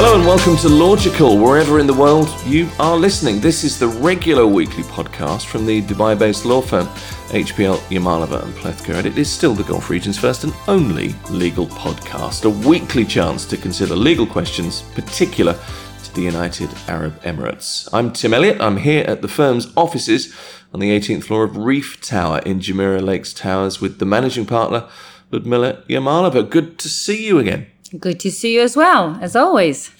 [0.00, 3.40] Hello and welcome to Logical, wherever in the world you are listening.
[3.40, 6.86] This is the regular weekly podcast from the Dubai based law firm
[7.30, 11.66] HPL Yamalova and Plewka, and it is still the Gulf region's first and only legal
[11.66, 15.58] podcast, a weekly chance to consider legal questions particular
[16.04, 17.88] to the United Arab Emirates.
[17.92, 20.32] I'm Tim Elliott, I'm here at the firm's offices
[20.72, 24.88] on the 18th floor of Reef Tower in Jumeirah Lakes Towers with the managing partner,
[25.32, 26.48] Ludmila Yamalova.
[26.48, 27.66] Good to see you again.
[27.88, 29.90] Good to see you as well, as always.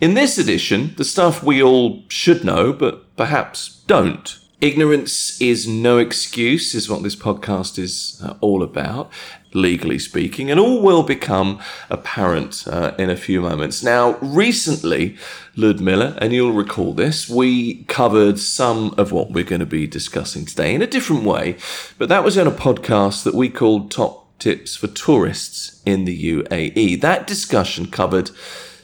[0.00, 4.38] In this edition, the stuff we all should know, but perhaps don't.
[4.60, 9.10] Ignorance is no excuse, is what this podcast is uh, all about,
[9.54, 13.84] legally speaking, and all will become apparent uh, in a few moments.
[13.84, 15.16] Now, recently,
[15.56, 20.44] Ludmila, and you'll recall this, we covered some of what we're going to be discussing
[20.44, 21.56] today in a different way,
[21.96, 26.34] but that was in a podcast that we called Top tips for tourists in the
[26.34, 27.00] UAE.
[27.00, 28.30] That discussion covered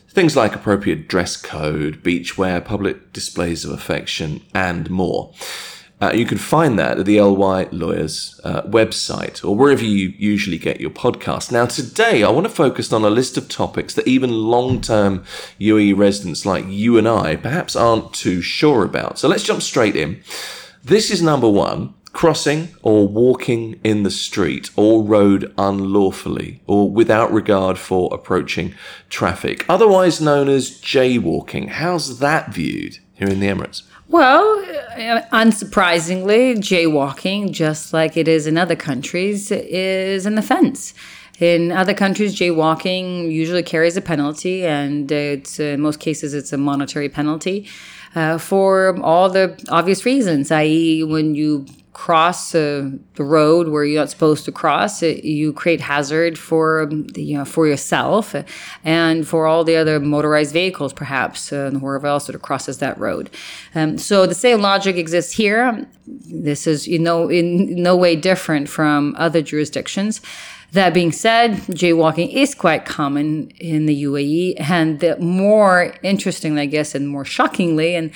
[0.09, 5.33] things like appropriate dress code, beachwear, public displays of affection, and more.
[6.01, 10.59] Uh, you can find that at the LY Lawyers uh, website or wherever you usually
[10.59, 11.51] get your podcast.
[11.51, 15.25] Now, today I want to focus on a list of topics that even long term
[15.61, 19.19] UAE residents like you and I perhaps aren't too sure about.
[19.19, 20.23] So let's jump straight in.
[20.83, 27.31] This is number one crossing or walking in the street or road unlawfully or without
[27.33, 28.73] regard for approaching
[29.11, 31.69] traffic, otherwise known as jaywalking.
[31.69, 33.83] How's that viewed here in the Emirates?
[34.09, 40.95] Well, uh, unsurprisingly, jaywalking, just like it is in other countries, is an offense.
[41.41, 46.59] In other countries, jaywalking usually carries a penalty, and it's in most cases it's a
[46.59, 47.69] monetary penalty
[48.15, 54.01] uh, for all the obvious reasons, i.e., when you cross uh, the road where you're
[54.01, 58.35] not supposed to cross, it, you create hazard for um, you know for yourself
[58.85, 62.79] and for all the other motorized vehicles, perhaps, uh, and whoever else sort of crosses
[62.79, 63.31] that road.
[63.75, 65.87] Um, so the same logic exists here.
[66.07, 70.21] This is you know in no way different from other jurisdictions.
[70.75, 76.67] That being said, jaywalking is quite common in the UAE, and the more interestingly, I
[76.67, 78.11] guess, and more shockingly, and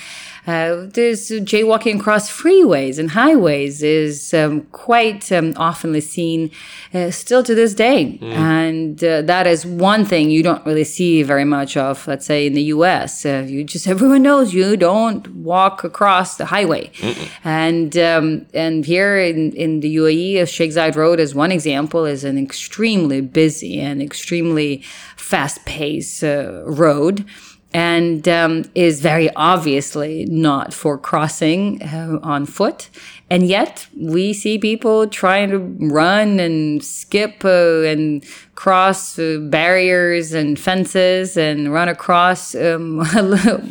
[0.48, 6.50] uh, there's jaywalking across freeways and highways is um, quite um, oftenly seen
[6.94, 8.19] uh, still to this day.
[8.22, 8.32] Mm.
[8.32, 12.47] And uh, that is one thing you don't really see very much of, let's say,
[12.47, 13.26] in the US.
[13.26, 16.91] Uh, you just, everyone knows you don't walk across the highway.
[16.97, 17.28] Mm-mm.
[17.44, 22.25] And um, and here in, in the UAE, Sheikh Zayed Road is one example, is
[22.25, 24.78] an extremely busy and extremely
[25.16, 27.26] fast paced uh, road
[27.75, 32.89] and um, is very obviously not for crossing uh, on foot.
[33.31, 38.25] And yet, we see people trying to run and skip uh, and
[38.55, 43.05] cross uh, barriers and fences and run across um,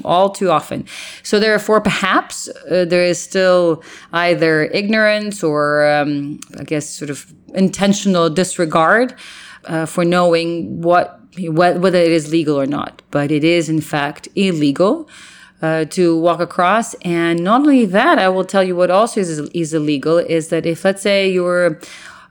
[0.06, 0.86] all too often.
[1.24, 3.81] So, therefore, perhaps uh, there is still
[4.13, 7.25] either ignorance or, um, I guess, sort of
[7.57, 9.16] intentional disregard
[9.66, 13.01] uh, for knowing what whether it is legal or not.
[13.12, 15.09] But it is, in fact, illegal.
[15.59, 16.94] Uh, to walk across.
[17.01, 20.68] And not only that, I will tell you what also is, is illegal is that
[20.68, 21.79] if, let's say, you're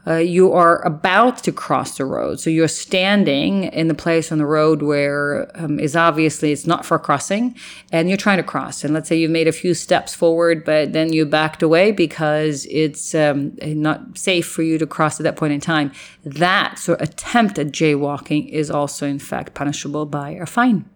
[0.07, 2.39] uh, you are about to cross the road.
[2.41, 6.87] So you're standing in the place on the road where um, is obviously it's not
[6.87, 7.57] for crossing,
[7.93, 8.85] and you're trying to cross.
[8.85, 12.67] And let's say you've made a few steps forward, but then you backed away because
[12.71, 15.93] it's um, not safe for you to cross at that point in time.
[16.25, 20.89] That sort of attempt at jaywalking is also, in fact, punishable by a fine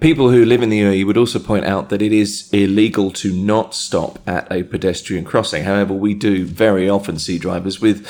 [0.00, 3.32] people who live in the UAE would also point out that it is illegal to
[3.32, 5.64] not stop at a pedestrian crossing.
[5.64, 8.06] However, we do very often see drivers with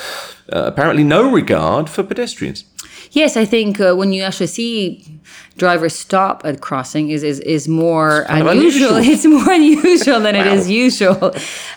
[0.51, 2.65] uh, apparently no regard for pedestrians.
[3.11, 5.19] Yes, I think uh, when you actually see
[5.57, 8.95] drivers stop at crossing is is, is more unusual.
[8.95, 8.97] unusual.
[9.13, 10.41] It's more unusual than wow.
[10.41, 11.25] it is usual.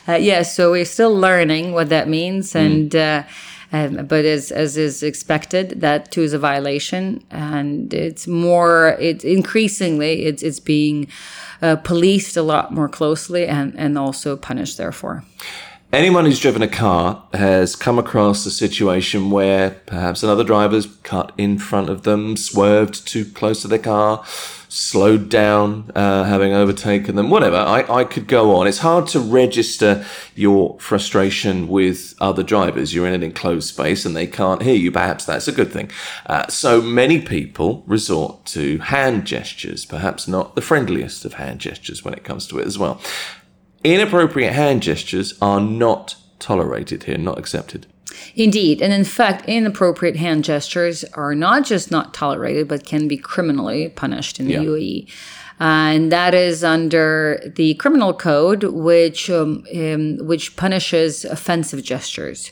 [0.09, 2.67] Uh, yes, yeah, so we're still learning what that means, mm.
[2.67, 3.23] and uh,
[3.77, 8.97] um, but as, as is expected, that too is a violation, and it's more.
[9.01, 11.09] It's increasingly it's it's being
[11.63, 14.77] uh, policed a lot more closely and and also punished.
[14.79, 15.25] Therefore.
[15.93, 21.31] Anyone who's driven a car has come across a situation where perhaps another driver's cut
[21.39, 24.25] in front of them, swerved too close to their car,
[24.69, 27.57] slowed down, uh, having overtaken them, whatever.
[27.57, 28.67] I, I could go on.
[28.67, 30.05] It's hard to register
[30.35, 32.93] your frustration with other drivers.
[32.93, 34.91] You're in an enclosed space and they can't hear you.
[34.91, 35.91] Perhaps that's a good thing.
[36.27, 42.05] Uh, so many people resort to hand gestures, perhaps not the friendliest of hand gestures
[42.05, 43.01] when it comes to it as well.
[43.87, 47.87] Inappropriate hand gestures are not tolerated here, not accepted.
[48.35, 48.83] Indeed.
[48.83, 53.89] And in fact, inappropriate hand gestures are not just not tolerated, but can be criminally
[53.91, 54.63] punished in the Yeah.
[54.63, 55.07] UAE.
[55.59, 62.51] and that is under the criminal code, which um, um, which punishes offensive gestures.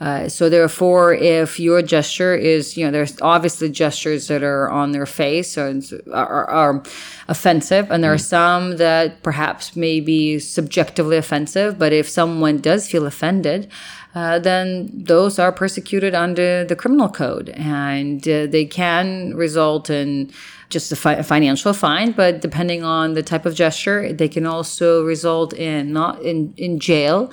[0.00, 4.90] Uh, so therefore, if your gesture is, you know, there's obviously gestures that are on
[4.90, 5.80] their face or
[6.12, 6.82] are, are
[7.28, 11.78] offensive, and there are some that perhaps may be subjectively offensive.
[11.78, 13.70] But if someone does feel offended,
[14.16, 20.30] uh, then those are persecuted under the criminal code, and uh, they can result in
[20.70, 22.12] just a, fi- a financial fine.
[22.12, 26.80] But depending on the type of gesture, they can also result in not in in
[26.80, 27.32] jail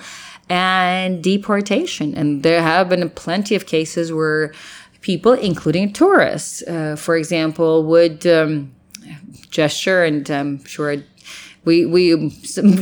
[0.52, 2.14] and deportation.
[2.14, 4.52] And there have been plenty of cases where
[5.00, 8.74] people, including tourists, uh, for example, would um,
[9.50, 10.96] gesture, and I'm sure
[11.64, 12.14] we we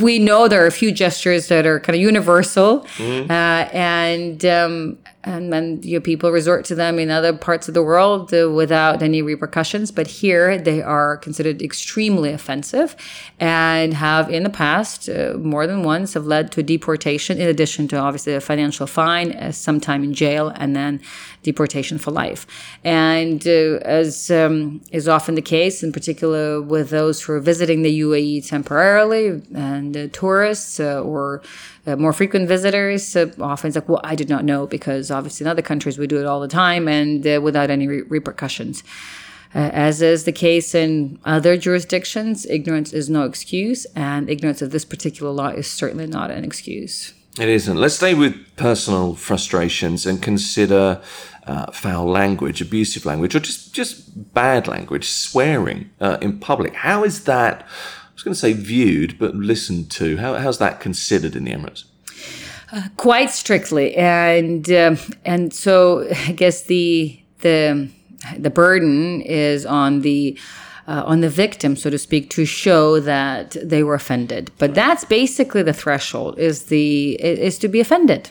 [0.02, 4.98] we know there are a few gestures that are kind of universal, uh, and um,
[5.22, 9.20] and then people resort to them in other parts of the world uh, without any
[9.20, 9.90] repercussions.
[9.90, 12.96] But here they are considered extremely offensive,
[13.38, 17.38] and have in the past uh, more than once have led to deportation.
[17.38, 21.00] In addition to obviously a financial fine, uh, some time in jail, and then
[21.42, 22.46] deportation for life.
[22.84, 27.82] And uh, as um, is often the case, in particular with those who are visiting
[27.82, 31.42] the UAE temporarily and uh, tourists uh, or
[31.86, 35.44] uh, more frequent visitors, uh, often it's like, well, I did not know because obviously
[35.44, 38.82] in other countries we do it all the time and uh, without any re- repercussions.
[39.52, 44.70] Uh, as is the case in other jurisdictions, ignorance is no excuse, and ignorance of
[44.70, 47.12] this particular law is certainly not an excuse.
[47.38, 47.76] It isn't.
[47.76, 51.00] Let's stay with personal frustrations and consider
[51.46, 56.74] uh, foul language, abusive language, or just just bad language, swearing uh, in public.
[56.74, 57.66] How is that?
[58.20, 60.18] Was going to say viewed, but listened to.
[60.18, 61.84] How, how's that considered in the Emirates?
[62.96, 67.88] quite strictly and um and so i guess the the
[68.38, 70.38] the burden is on the
[70.86, 75.04] uh, on the victim so to speak to show that they were offended but that's
[75.04, 78.30] basically the threshold is the is to be offended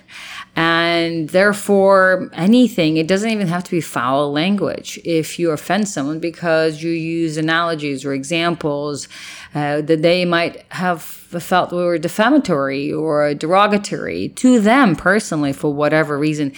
[0.59, 6.19] and therefore anything it doesn't even have to be foul language if you offend someone
[6.19, 9.07] because you use analogies or examples
[9.55, 16.19] uh, that they might have felt were defamatory or derogatory to them personally for whatever
[16.19, 16.51] reason.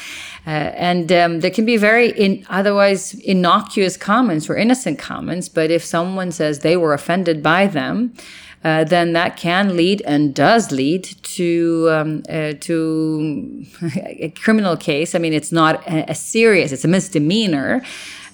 [0.47, 5.69] Uh, and um, there can be very in, otherwise innocuous comments or innocent comments but
[5.69, 8.11] if someone says they were offended by them
[8.63, 13.65] uh, then that can lead and does lead to um, uh, to
[13.95, 15.15] a criminal case.
[15.15, 17.81] I mean, it's not a, a serious; it's a misdemeanor.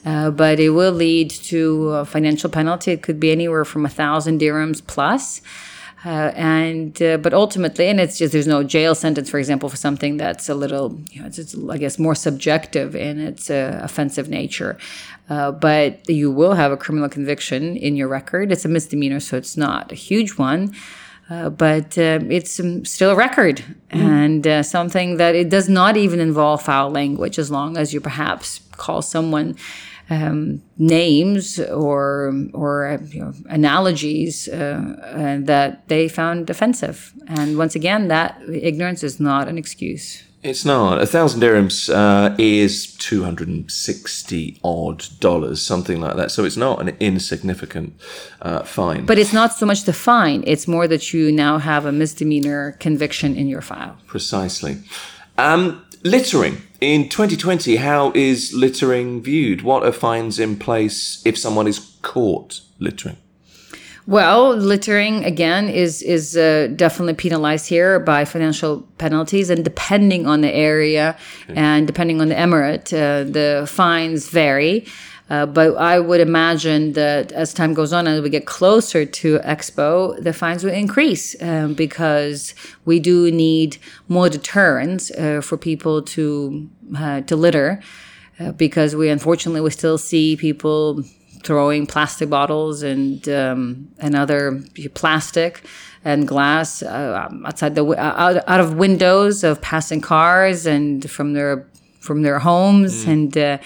[0.06, 2.92] Uh, but it will lead to a financial penalty.
[2.92, 5.42] It could be anywhere from a thousand dirhams plus.
[6.06, 9.78] Uh, and uh, but ultimately, and it's just there's no jail sentence, for example, for
[9.78, 13.80] something that's a little, you know, it's, it's I guess more subjective in its uh,
[13.82, 14.78] offensive nature.
[15.30, 18.52] Uh, but you will have a criminal conviction in your record.
[18.52, 20.74] It's a misdemeanor, so it's not a huge one.
[21.30, 25.98] Uh, but uh, it's um, still a record and uh, something that it does not
[25.98, 29.54] even involve foul language as long as you perhaps call someone
[30.10, 37.14] um, names or or uh, you know, analogies uh, that they found offensive.
[37.28, 40.24] And once again, that ignorance is not an excuse.
[40.44, 41.02] It's not.
[41.02, 46.32] A thousand dirhams uh, is 260 odd dollars, something like that.
[46.32, 48.00] So it's not an insignificant
[48.42, 49.06] uh, fine.
[49.06, 52.74] But it's not so much the fine, it's more that you now have a misdemeanor
[52.80, 53.98] conviction in your file.
[54.06, 54.78] Precisely.
[55.38, 56.62] Um, littering.
[56.80, 59.64] In 2020, how is littering viewed?
[59.64, 63.18] What are fines in place if someone is caught littering?
[64.06, 70.42] Well, littering again is is uh, definitely penalized here by financial penalties, and depending on
[70.42, 71.18] the area
[71.50, 74.86] and depending on the emirate, uh, the fines vary.
[75.30, 79.40] Uh, but I would imagine that as time goes on and we get closer to
[79.40, 82.54] Expo, the fines will increase um, because
[82.86, 87.82] we do need more deterrents uh, for people to uh, to litter.
[88.40, 91.04] Uh, because we unfortunately we still see people
[91.44, 94.62] throwing plastic bottles and um, and other
[94.94, 95.66] plastic
[96.06, 101.68] and glass uh, outside the out, out of windows of passing cars and from their
[102.00, 103.12] from their homes Mm.
[103.14, 103.60] and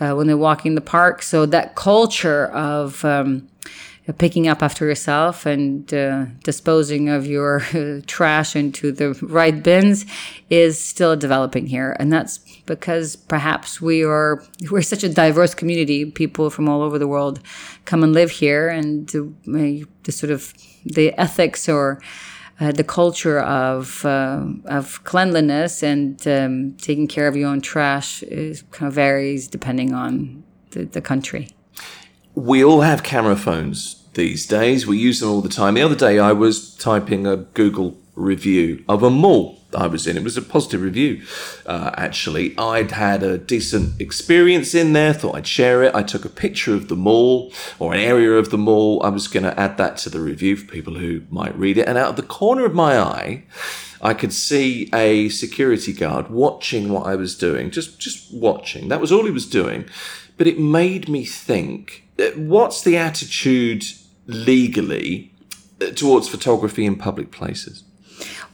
[0.00, 1.22] uh, uh, when they're walking the park.
[1.22, 3.48] So that culture of um,
[4.18, 7.60] picking up after yourself and uh, disposing of your
[8.06, 10.06] trash into the right bins
[10.50, 16.04] is still developing here, and that's because perhaps we are we're such a diverse community.
[16.04, 17.40] People from all over the world
[17.84, 20.52] come and live here, and uh, the sort of
[20.84, 22.00] the ethics or
[22.60, 28.22] uh, the culture of uh, of cleanliness and um, taking care of your own trash
[28.22, 31.48] is kind of varies depending on the, the country.
[32.34, 34.86] We all have camera phones these days.
[34.86, 35.74] We use them all the time.
[35.74, 40.16] The other day, I was typing a Google review of a mall I was in.
[40.16, 41.22] It was a positive review,
[41.66, 42.56] uh, actually.
[42.58, 45.94] I'd had a decent experience in there, thought I'd share it.
[45.94, 49.02] I took a picture of the mall or an area of the mall.
[49.02, 51.88] I was going to add that to the review for people who might read it.
[51.88, 53.44] And out of the corner of my eye,
[54.00, 58.88] I could see a security guard watching what I was doing, just, just watching.
[58.88, 59.86] That was all he was doing.
[60.36, 63.84] But it made me think uh, what's the attitude
[64.26, 65.32] legally
[65.80, 67.84] uh, towards photography in public places?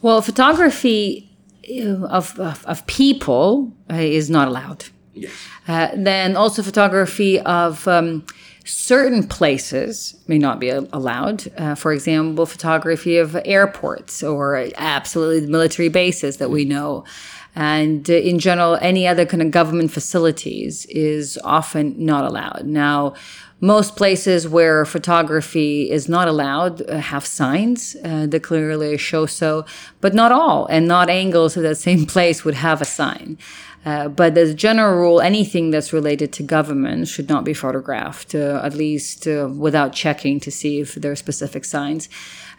[0.01, 1.31] Well, photography
[1.69, 4.87] uh, of, of, of people uh, is not allowed.
[5.15, 5.31] Yes.
[5.69, 8.25] Uh, then also photography of um,
[8.65, 11.53] certain places may not be allowed.
[11.59, 17.05] Uh, for example, photography of airports or absolutely military bases that we know.
[17.55, 22.65] And uh, in general, any other kind of government facilities is often not allowed.
[22.65, 23.15] Now,
[23.61, 29.65] most places where photography is not allowed uh, have signs uh, that clearly show so,
[30.01, 33.39] but not all, and not angles of that same place would have a sign.
[33.85, 38.35] Uh, but as a general rule, anything that's related to government should not be photographed,
[38.35, 42.09] uh, at least uh, without checking to see if there are specific signs.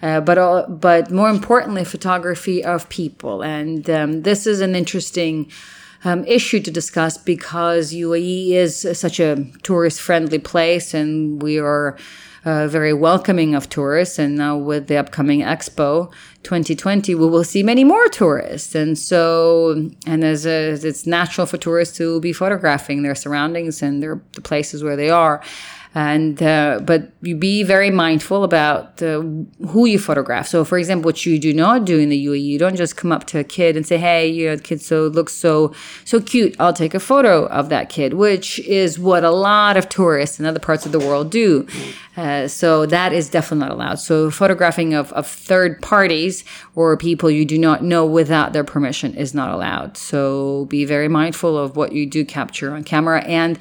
[0.03, 5.49] Uh, but but more importantly, photography of people, and um, this is an interesting
[6.03, 11.97] um, issue to discuss because UAE is such a tourist friendly place and we are
[12.45, 14.19] uh, very welcoming of tourists.
[14.19, 16.11] And now with the upcoming Expo
[16.43, 18.75] 2020, we will see many more tourists.
[18.75, 24.03] And so, and as, a, it's natural for tourists to be photographing their surroundings and
[24.03, 25.41] their, the places where they are
[25.95, 29.21] and uh, but you be very mindful about uh,
[29.67, 30.47] who you photograph.
[30.47, 33.11] So, for example, what you do not do in the UAE, you don't just come
[33.11, 35.73] up to a kid and say, "Hey, you know, the kid so looks so
[36.03, 36.55] so cute.
[36.59, 40.45] I'll take a photo of that kid," which is what a lot of tourists in
[40.45, 41.67] other parts of the world do.
[42.17, 43.95] Uh, so that is definitely not allowed.
[43.95, 46.43] So photographing of, of third parties
[46.75, 49.97] or people you do not know without their permission is not allowed.
[49.97, 53.59] So be very mindful of what you do capture on camera and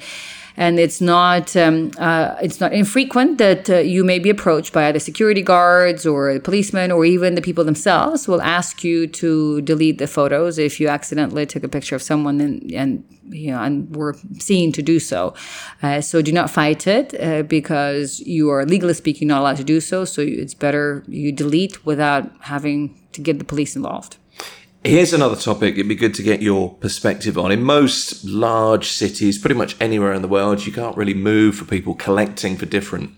[0.55, 4.87] and it's not um, uh, it's not infrequent that uh, you may be approached by
[4.87, 9.97] either security guards or policemen or even the people themselves will ask you to delete
[9.97, 13.95] the photos if you accidentally took a picture of someone and, and you know and
[13.95, 15.33] were seen to do so.
[15.81, 19.63] Uh, so do not fight it uh, because you are legally speaking not allowed to
[19.63, 20.05] do so.
[20.05, 24.17] So it's better you delete without having to get the police involved.
[24.85, 27.53] Here's another topic it'd be good to get your perspective on.
[27.53, 31.63] In most large cities, pretty much anywhere in the world, you can't really move for
[31.63, 33.11] people collecting for different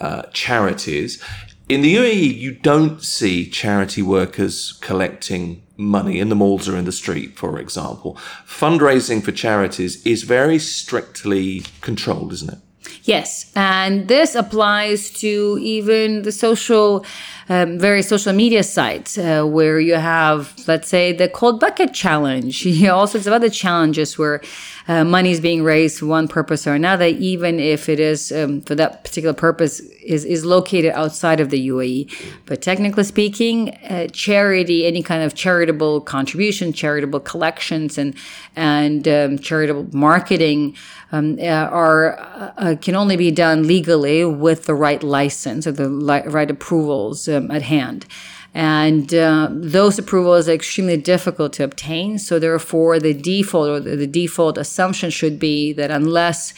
[0.00, 1.20] uh, charities.
[1.68, 6.84] In the UAE, you don't see charity workers collecting money in the malls or in
[6.84, 8.16] the street, for example.
[8.46, 12.58] Fundraising for charities is very strictly controlled, isn't it?
[13.04, 17.04] Yes, and this applies to even the social,
[17.48, 22.66] um, various social media sites uh, where you have, let's say, the cold bucket challenge,
[22.88, 24.40] all sorts of other challenges where
[24.88, 28.62] uh, money is being raised for one purpose or another, even if it is um,
[28.62, 32.10] for that particular purpose is, is located outside of the UAE.
[32.46, 38.14] But technically speaking, uh, charity, any kind of charitable contribution, charitable collections, and
[38.56, 40.74] and um, charitable marketing
[41.12, 42.18] um, uh, are
[42.56, 47.28] uh, can only be done legally with the right license or the li- right approvals
[47.28, 48.06] um, at hand.
[48.54, 52.18] And uh, those approvals are extremely difficult to obtain.
[52.18, 56.54] So, therefore, the default or the, default assumption should be that unless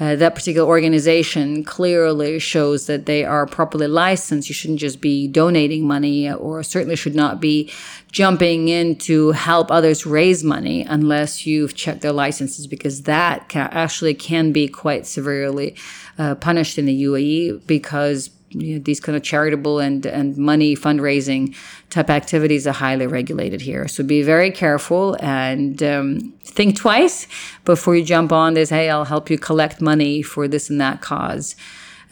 [0.00, 4.48] uh, that particular organization clearly shows that they are properly licensed.
[4.48, 7.72] You shouldn't just be donating money or certainly should not be
[8.12, 14.14] jumping in to help others raise money unless you've checked their licenses because that actually
[14.14, 15.74] can be quite severely
[16.16, 20.74] uh, punished in the UAE because you know, these kind of charitable and, and money
[20.74, 21.54] fundraising
[21.90, 23.88] type activities are highly regulated here.
[23.88, 27.26] So be very careful and um, think twice
[27.64, 28.70] before you jump on this.
[28.70, 31.56] Hey, I'll help you collect money for this and that cause.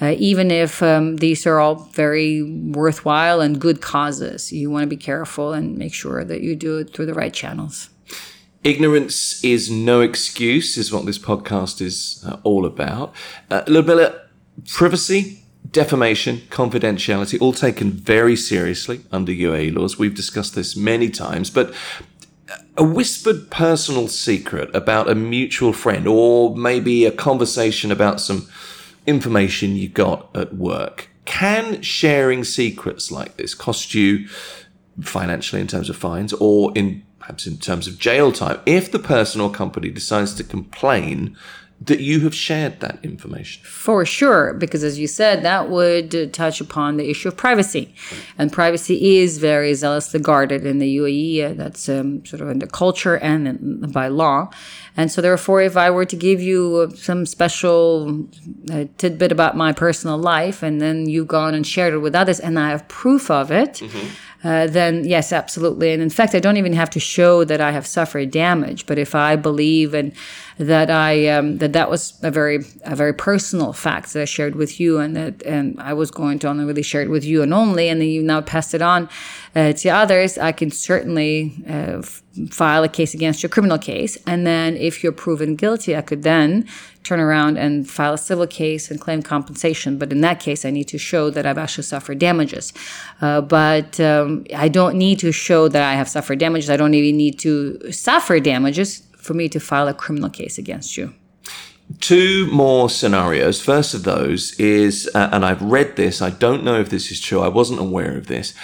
[0.00, 4.88] Uh, even if um, these are all very worthwhile and good causes, you want to
[4.88, 7.88] be careful and make sure that you do it through the right channels.
[8.62, 13.14] Ignorance is no excuse, is what this podcast is uh, all about.
[13.50, 14.20] Uh, a little bit of
[14.66, 19.98] privacy defamation, confidentiality, all taken very seriously under UAE laws.
[19.98, 21.74] We've discussed this many times, but
[22.76, 28.48] a whispered personal secret about a mutual friend or maybe a conversation about some
[29.06, 31.08] information you got at work.
[31.24, 34.28] Can sharing secrets like this cost you
[35.00, 38.98] financially in terms of fines or in perhaps in terms of jail time if the
[38.98, 41.36] person or company decides to complain
[41.80, 43.62] that you have shared that information.
[43.62, 47.94] For sure, because as you said, that would touch upon the issue of privacy.
[48.38, 51.50] And privacy is very zealously guarded in the UAE.
[51.50, 54.48] Uh, that's um, sort of in the culture and in, by law.
[54.96, 58.26] And so, therefore, if I were to give you uh, some special
[58.72, 62.40] uh, tidbit about my personal life and then you've gone and shared it with others
[62.40, 64.08] and I have proof of it, mm-hmm.
[64.44, 65.92] Uh, then yes, absolutely.
[65.92, 68.86] And in fact, I don't even have to show that I have suffered damage.
[68.86, 70.12] But if I believe and
[70.58, 74.54] that I um, that that was a very a very personal fact that I shared
[74.54, 77.42] with you, and that and I was going to only really share it with you
[77.42, 79.08] and only, and then you now passed it on
[79.56, 83.78] uh, to others, I can certainly uh, f- file a case against you, a criminal
[83.78, 86.66] case, and then if you're proven guilty, I could then
[87.02, 89.96] turn around and file a civil case and claim compensation.
[89.96, 92.74] But in that case, I need to show that I've actually suffered damages.
[93.22, 96.68] Uh, but um, I don't need to show that I have suffered damages.
[96.68, 100.96] I don't even need to suffer damages for me to file a criminal case against
[100.96, 101.12] you.
[102.00, 103.60] Two more scenarios.
[103.60, 107.20] First of those is, uh, and I've read this, I don't know if this is
[107.20, 108.54] true, I wasn't aware of this.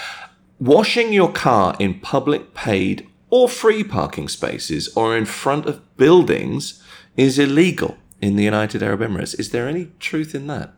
[0.59, 6.83] Washing your car in public paid or free parking spaces or in front of buildings
[7.17, 9.39] is illegal in the United Arab Emirates.
[9.39, 10.75] Is there any truth in that?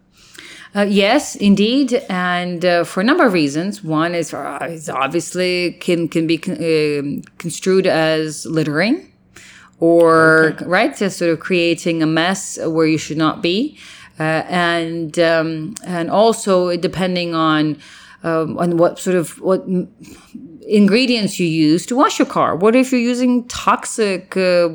[0.77, 3.85] Uh, yes, indeed, and uh, for a number of reasons.
[3.85, 9.13] One is, uh, is obviously can can be con- um, construed as littering,
[9.85, 10.65] or okay.
[10.65, 13.79] right, just sort of creating a mess where you should not be,
[14.19, 17.77] uh, and um, and also depending on
[18.23, 19.63] um, on what sort of what
[20.67, 22.57] ingredients you use to wash your car.
[22.57, 24.71] What if you're using toxic uh,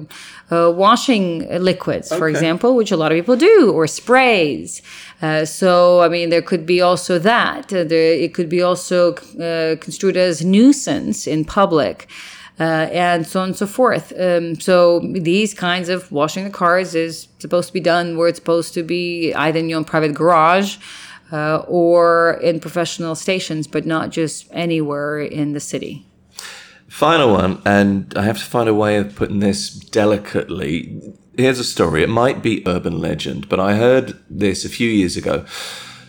[0.52, 4.82] uh, washing liquids, for example, which a lot of people do, or sprays?
[5.22, 7.74] Uh, so, I mean, there could be also that.
[7.74, 12.08] Uh, there, it could be also uh, construed as nuisance in public.
[12.60, 14.12] Uh, and so on and so forth.
[14.20, 18.38] Um, so these kinds of washing the cars is supposed to be done where it's
[18.38, 20.76] supposed to be either in your own private garage
[21.32, 26.06] uh, or in professional stations, but not just anywhere in the city.
[26.90, 31.00] Final one, and I have to find a way of putting this delicately.
[31.38, 32.04] Here's a story.
[32.04, 35.46] It might be urban legend, but I heard this a few years ago.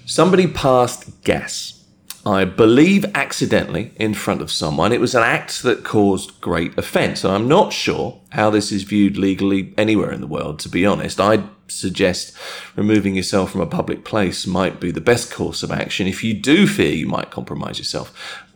[0.06, 1.79] Somebody passed gas
[2.26, 4.92] I believe accidentally in front of someone.
[4.92, 7.24] It was an act that caused great offence.
[7.24, 10.84] And I'm not sure how this is viewed legally anywhere in the world, to be
[10.84, 11.18] honest.
[11.18, 12.36] I'd suggest
[12.76, 16.34] removing yourself from a public place might be the best course of action if you
[16.34, 18.14] do fear you might compromise yourself.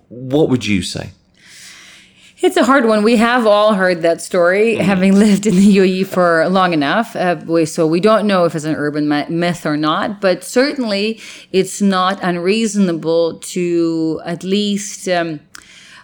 [0.08, 1.12] What would you say?
[2.44, 3.02] It's a hard one.
[3.02, 4.80] We have all heard that story, mm.
[4.80, 7.16] having lived in the UAE for long enough.
[7.16, 11.80] Uh, so we don't know if it's an urban myth or not, but certainly it's
[11.80, 15.08] not unreasonable to at least.
[15.08, 15.40] Um,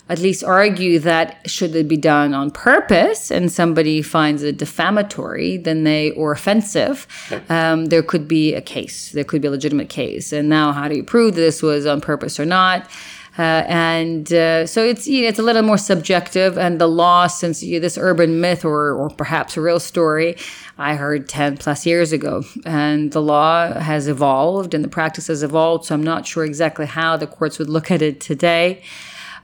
[0.09, 5.57] at least argue that should it be done on purpose and somebody finds it defamatory
[5.57, 7.07] then they or offensive
[7.49, 10.89] um, there could be a case there could be a legitimate case and now how
[10.89, 12.91] do you prove this was on purpose or not
[13.39, 17.27] uh, and uh, so it's you know, it's a little more subjective, and the law,
[17.27, 20.37] since you this urban myth or or perhaps a real story,
[20.79, 25.43] I heard ten plus years ago, and the law has evolved and the practice has
[25.43, 25.85] evolved.
[25.85, 28.83] So I'm not sure exactly how the courts would look at it today.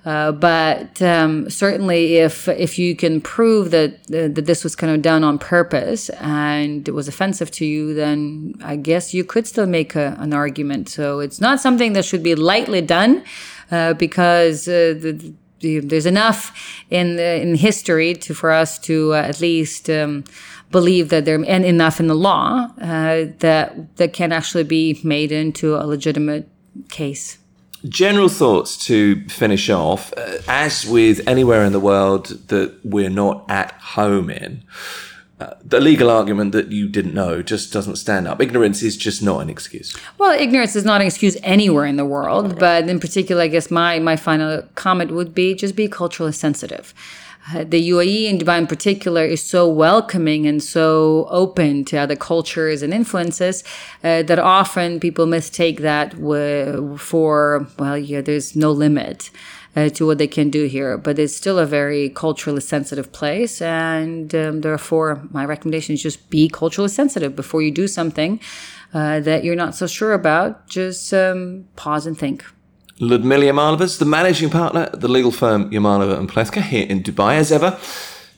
[0.07, 4.95] Uh, but um, certainly, if if you can prove that uh, that this was kind
[4.95, 9.49] of done on purpose and it was offensive to you, then I guess you could
[9.49, 10.89] still make a, an argument.
[10.89, 13.25] So it's not something that should be lightly done.
[13.71, 16.53] Uh, because uh, the, the, there's enough
[16.91, 20.23] in in history to for us to uh, at least um,
[20.71, 25.75] believe that there and enough in the law that that can actually be made into
[25.75, 26.49] a legitimate
[26.89, 27.39] case.
[27.89, 30.13] General thoughts to finish off.
[30.17, 34.63] Uh, as with anywhere in the world that we're not at home in,
[35.39, 38.41] uh, the legal argument that you didn't know just doesn't stand up.
[38.41, 39.95] Ignorance is just not an excuse.
[40.17, 42.59] Well, ignorance is not an excuse anywhere in the world, okay.
[42.59, 46.95] but in particular, I guess my, my final comment would be just be culturally sensitive.
[47.55, 52.17] Uh, the UAE and Dubai in particular is so welcoming and so open to other
[52.17, 53.63] cultures and influences
[54.03, 59.31] uh, that often people mistake that w- for, well, yeah, there's no limit
[59.77, 60.97] uh, to what they can do here.
[60.97, 66.31] But it's still a very culturally sensitive place, and um, therefore, my recommendation is just
[66.31, 68.41] be culturally sensitive before you do something
[68.95, 70.67] uh, that you're not so sure about.
[70.69, 72.45] Just um, pause and think.
[72.99, 77.37] Ludmila Yamalova, the managing partner at the legal firm Yamalova and Plewka here in Dubai.
[77.37, 77.79] As ever,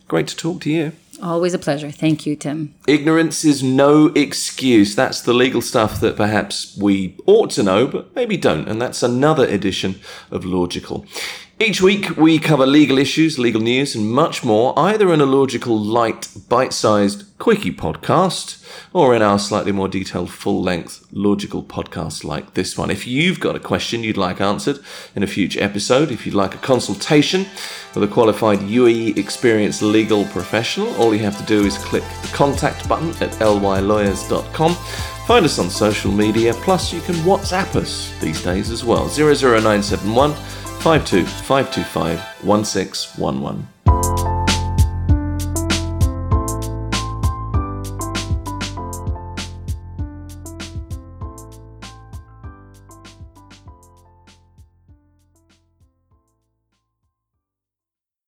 [0.09, 0.93] great to talk to you.
[1.23, 1.91] Always a pleasure.
[1.91, 2.75] Thank you, Tim.
[2.87, 4.95] Ignorance is no excuse.
[4.95, 8.69] That's the legal stuff that perhaps we ought to know, but maybe don't.
[8.69, 10.01] And that's another edition
[10.31, 11.07] of Logical.
[11.61, 15.77] Each week, we cover legal issues, legal news, and much more, either in a logical,
[15.77, 22.23] light, bite sized, quickie podcast, or in our slightly more detailed, full length, logical podcast
[22.23, 22.93] like this one.
[22.93, 24.79] If you've got a question you'd like answered
[25.17, 27.45] in a future episode, if you'd like a consultation
[27.93, 32.29] with a qualified UAE experienced legal professional, all you have to do is click the
[32.33, 34.75] contact button at lylawyers.com.
[35.27, 40.37] Find us on social media, plus you can WhatsApp us these days as well 00971
[40.81, 43.67] 52 1611.